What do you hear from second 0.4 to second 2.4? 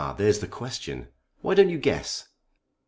question! Why don't you guess?"